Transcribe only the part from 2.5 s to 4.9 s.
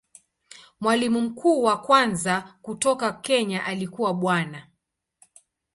kutoka Kenya alikuwa Bwana.